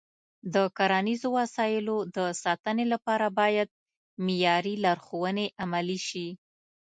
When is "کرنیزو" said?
0.77-1.29